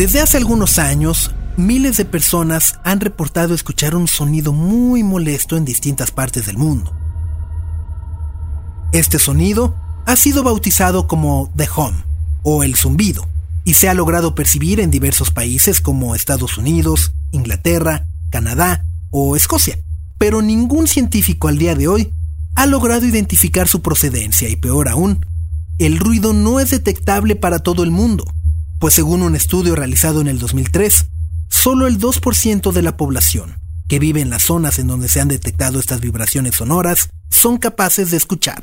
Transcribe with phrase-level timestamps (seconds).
[0.00, 5.66] Desde hace algunos años, miles de personas han reportado escuchar un sonido muy molesto en
[5.66, 6.94] distintas partes del mundo.
[8.92, 9.76] Este sonido
[10.06, 11.92] ha sido bautizado como The Hum
[12.42, 13.28] o el zumbido
[13.66, 19.78] y se ha logrado percibir en diversos países como Estados Unidos, Inglaterra, Canadá o Escocia.
[20.16, 22.10] Pero ningún científico al día de hoy
[22.54, 25.26] ha logrado identificar su procedencia y peor aún,
[25.78, 28.24] el ruido no es detectable para todo el mundo
[28.80, 31.06] pues según un estudio realizado en el 2003,
[31.48, 35.28] solo el 2% de la población que vive en las zonas en donde se han
[35.28, 38.60] detectado estas vibraciones sonoras son capaces de escuchar.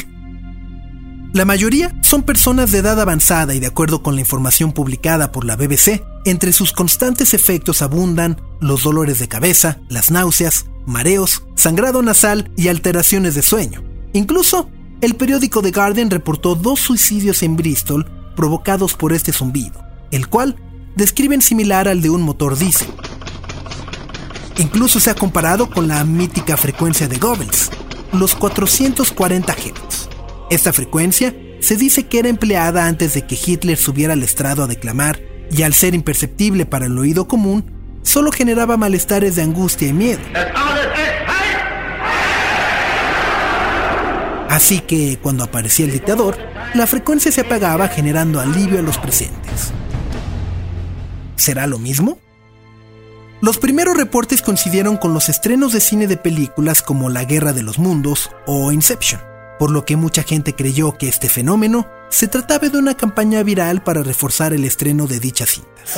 [1.34, 5.46] La mayoría son personas de edad avanzada y de acuerdo con la información publicada por
[5.46, 12.02] la BBC, entre sus constantes efectos abundan los dolores de cabeza, las náuseas, mareos, sangrado
[12.02, 13.84] nasal y alteraciones de sueño.
[14.14, 20.28] Incluso, el periódico The Guardian reportó dos suicidios en Bristol provocados por este zumbido el
[20.28, 20.56] cual
[20.96, 22.90] describen similar al de un motor diésel.
[24.58, 27.70] Incluso se ha comparado con la mítica frecuencia de Goebbels,
[28.12, 30.10] los 440 Hz.
[30.50, 34.68] Esta frecuencia se dice que era empleada antes de que Hitler subiera al estrado a
[34.68, 35.20] declamar
[35.52, 40.22] y al ser imperceptible para el oído común, solo generaba malestares de angustia y miedo.
[44.50, 46.38] Así que cuando aparecía el dictador,
[46.74, 49.72] la frecuencia se apagaba generando alivio a los presentes.
[51.38, 52.20] ¿Será lo mismo?
[53.40, 57.62] Los primeros reportes coincidieron con los estrenos de cine de películas como La Guerra de
[57.62, 59.22] los Mundos o Inception,
[59.60, 63.84] por lo que mucha gente creyó que este fenómeno se trataba de una campaña viral
[63.84, 65.94] para reforzar el estreno de dichas cintas.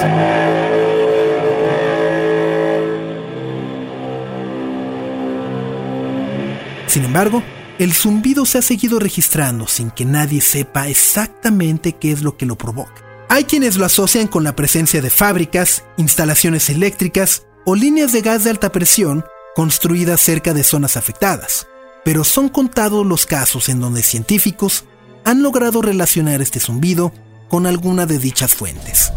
[6.87, 7.41] Sin embargo,
[7.77, 12.45] el zumbido se ha seguido registrando sin que nadie sepa exactamente qué es lo que
[12.45, 13.08] lo provoca.
[13.31, 18.43] Hay quienes lo asocian con la presencia de fábricas, instalaciones eléctricas o líneas de gas
[18.43, 19.23] de alta presión
[19.55, 21.67] construidas cerca de zonas afectadas,
[22.03, 24.85] pero son contados los casos en donde científicos
[25.25, 27.13] han logrado relacionar este zumbido
[27.49, 29.13] con alguna de dichas fuentes.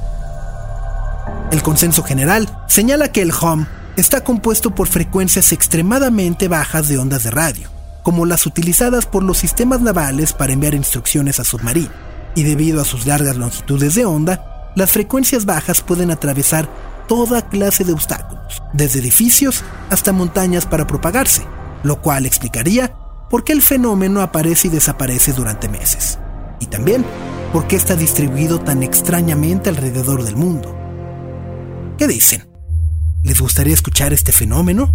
[1.51, 3.65] El consenso general señala que el hum
[3.97, 7.71] está compuesto por frecuencias extremadamente bajas de ondas de radio,
[8.03, 12.85] como las utilizadas por los sistemas navales para enviar instrucciones a submarinos y debido a
[12.85, 16.69] sus largas longitudes de onda, las frecuencias bajas pueden atravesar
[17.07, 21.43] toda clase de obstáculos, desde edificios hasta montañas para propagarse,
[21.83, 22.95] lo cual explicaría
[23.29, 26.19] por qué el fenómeno aparece y desaparece durante meses,
[26.61, 27.05] y también
[27.53, 30.77] por qué está distribuido tan extrañamente alrededor del mundo.
[31.99, 32.49] ¿Qué dicen?
[33.23, 34.95] ¿Les gustaría escuchar este fenómeno?